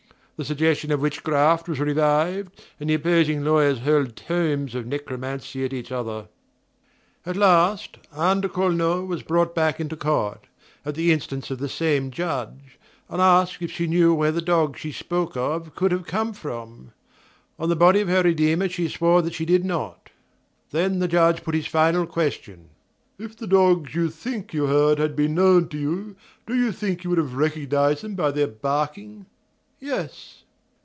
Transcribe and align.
The 0.37 0.45
suggestion 0.45 0.91
of 0.91 1.01
witchcraft 1.01 1.67
was 1.69 1.79
revived, 1.79 2.59
and 2.79 2.89
the 2.89 2.95
opposing 2.95 3.43
lawyers 3.45 3.77
hurled 3.77 4.15
tomes 4.15 4.73
of 4.73 4.87
necromancy 4.87 5.63
at 5.63 5.71
each 5.71 5.91
other. 5.91 6.29
At 7.27 7.37
last 7.37 7.99
Anne 8.11 8.41
de 8.41 8.49
Cornault 8.49 9.05
was 9.05 9.21
brought 9.21 9.53
back 9.53 9.79
into 9.79 9.95
court 9.95 10.47
at 10.83 10.95
the 10.95 11.11
instance 11.11 11.51
of 11.51 11.59
the 11.59 11.69
same 11.69 12.09
Judge 12.09 12.79
and 13.07 13.21
asked 13.21 13.61
if 13.61 13.69
she 13.71 13.85
knew 13.85 14.15
where 14.15 14.31
the 14.31 14.41
dogs 14.41 14.79
she 14.79 14.91
spoke 14.91 15.37
of 15.37 15.75
could 15.75 15.91
have 15.91 16.07
come 16.07 16.33
from. 16.33 16.91
On 17.59 17.69
the 17.69 17.75
body 17.75 18.01
of 18.01 18.07
her 18.07 18.23
Redeemer 18.23 18.67
she 18.67 18.87
swore 18.87 19.21
that 19.21 19.35
she 19.35 19.45
did 19.45 19.63
not. 19.63 20.09
Then 20.71 20.97
the 20.97 21.07
Judge 21.07 21.43
put 21.43 21.53
his 21.53 21.67
final 21.67 22.07
question: 22.07 22.69
"If 23.19 23.37
the 23.37 23.45
dogs 23.45 23.93
you 23.93 24.09
think 24.09 24.55
you 24.55 24.65
heard 24.65 24.97
had 24.97 25.15
been 25.15 25.35
known 25.35 25.67
to 25.69 25.77
you, 25.77 26.15
do 26.47 26.55
you 26.55 26.71
think 26.71 27.03
you 27.03 27.11
would 27.11 27.19
have 27.19 27.35
recognized 27.35 28.01
them 28.03 28.15
by 28.15 28.31
their 28.31 28.47
barking?" 28.47 29.27
"Yes." 29.83 30.43